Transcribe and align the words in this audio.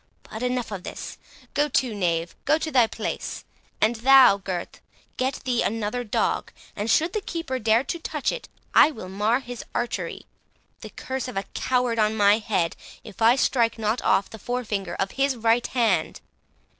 But 0.23 0.41
enough 0.41 0.71
of 0.71 0.81
this. 0.81 1.19
Go 1.53 1.69
to, 1.69 1.93
knave, 1.93 2.33
go 2.45 2.57
to 2.57 2.71
thy 2.71 2.87
place—and 2.87 3.97
thou, 3.97 4.37
Gurth, 4.39 4.81
get 5.15 5.35
thee 5.43 5.61
another 5.61 6.03
dog, 6.03 6.51
and 6.75 6.89
should 6.89 7.13
the 7.13 7.21
keeper 7.21 7.59
dare 7.59 7.83
to 7.83 7.99
touch 7.99 8.31
it, 8.31 8.49
I 8.73 8.89
will 8.89 9.09
mar 9.09 9.41
his 9.41 9.63
archery; 9.75 10.25
the 10.79 10.89
curse 10.89 11.27
of 11.27 11.37
a 11.37 11.43
coward 11.53 11.99
on 11.99 12.17
my 12.17 12.39
head, 12.39 12.75
if 13.03 13.21
I 13.21 13.35
strike 13.35 13.77
not 13.77 14.01
off 14.01 14.27
the 14.27 14.39
forefinger 14.39 14.95
of 14.95 15.11
his 15.11 15.35
right 15.35 15.67
hand! 15.67 16.19